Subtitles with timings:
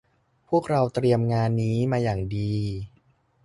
[0.49, 2.53] พวกเราเตรียมงานนี้มาอย่างดี